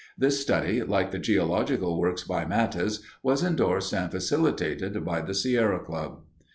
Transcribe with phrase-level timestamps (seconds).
[0.17, 5.77] This study, like the geological work by Matthes, was endorsed and facilitated by the Sierra
[5.79, 6.23] Club.